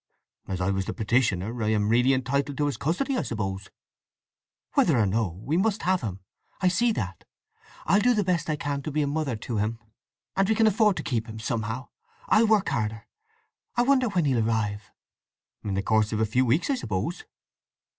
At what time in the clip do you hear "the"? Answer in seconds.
0.85-0.95, 8.15-8.23, 15.75-15.83